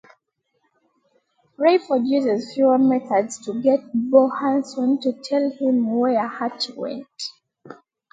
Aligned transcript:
Rayford 1.59 2.07
uses 2.07 2.55
cruel 2.55 2.79
methods 2.79 3.37
to 3.45 3.61
get 3.61 3.81
Bo 3.93 4.29
Hanson 4.29 4.99
to 5.01 5.13
tell 5.21 5.51
him 5.51 5.95
where 5.95 6.27
Hattie 6.27 6.73
went. 6.73 7.21